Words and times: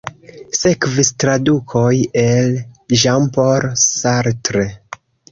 Sekvis 0.59 1.09
tradukoj 1.23 1.91
el 2.21 2.57
Jean-Paul 3.01 3.67
Sartre. 3.83 4.65